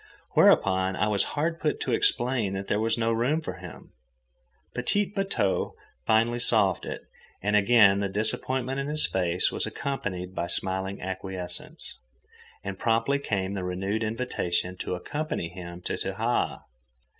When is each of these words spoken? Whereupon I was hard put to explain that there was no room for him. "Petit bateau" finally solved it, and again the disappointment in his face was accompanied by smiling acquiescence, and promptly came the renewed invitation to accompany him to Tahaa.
Whereupon 0.31 0.95
I 0.95 1.07
was 1.09 1.23
hard 1.37 1.59
put 1.59 1.79
to 1.81 1.91
explain 1.91 2.53
that 2.53 2.67
there 2.67 2.79
was 2.79 2.97
no 2.97 3.11
room 3.11 3.39
for 3.39 3.57
him. 3.57 3.91
"Petit 4.73 5.05
bateau" 5.05 5.75
finally 6.07 6.39
solved 6.39 6.87
it, 6.87 7.03
and 7.43 7.55
again 7.55 7.99
the 7.99 8.09
disappointment 8.09 8.79
in 8.79 8.87
his 8.87 9.05
face 9.05 9.51
was 9.51 9.67
accompanied 9.67 10.33
by 10.33 10.47
smiling 10.47 10.99
acquiescence, 11.03 11.99
and 12.63 12.79
promptly 12.79 13.19
came 13.19 13.53
the 13.53 13.63
renewed 13.63 14.01
invitation 14.01 14.75
to 14.77 14.95
accompany 14.95 15.49
him 15.49 15.81
to 15.81 15.93
Tahaa. 15.93 16.61